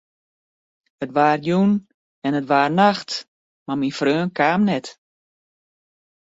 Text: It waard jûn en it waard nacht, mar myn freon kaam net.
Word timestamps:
It 1.03 1.09
waard 1.15 1.41
jûn 1.47 1.71
en 2.25 2.37
it 2.39 2.49
waard 2.51 2.73
nacht, 2.79 3.09
mar 3.65 3.77
myn 3.79 3.97
freon 3.99 4.29
kaam 4.37 4.61
net. 4.69 4.87